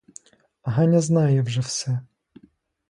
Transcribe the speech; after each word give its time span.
Ганя 0.63 1.01
знає 1.01 1.41
вже 1.41 1.61
все. 1.61 2.01